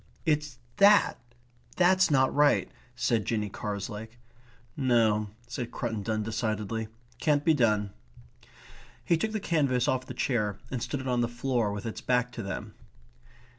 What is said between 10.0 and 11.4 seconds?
the chair and stood it on the